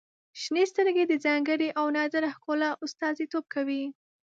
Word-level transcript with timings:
•شنې 0.41 0.63
سترګې 0.71 1.03
د 1.07 1.13
ځانګړي 1.25 1.69
او 1.79 1.85
نادره 1.95 2.29
ښکلا 2.35 2.69
استازیتوب 2.85 3.45
کوي. 3.53 3.83